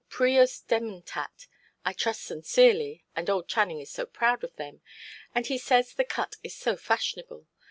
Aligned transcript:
Prius 0.09 0.61
dementat. 0.67 1.45
I 1.85 1.93
trust 1.93 2.23
sincerely—and 2.23 3.29
old 3.29 3.47
Channing 3.47 3.79
is 3.81 3.91
so 3.91 4.07
proud 4.07 4.43
of 4.43 4.55
them, 4.55 4.81
and 5.35 5.45
he 5.45 5.59
says 5.59 5.93
the 5.93 6.03
cut 6.03 6.37
is 6.41 6.55
so 6.55 6.75
fashionable. 6.75 7.45